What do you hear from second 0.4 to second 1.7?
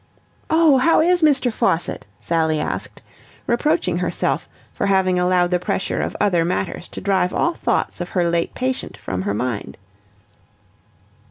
"Oh, how is Mr.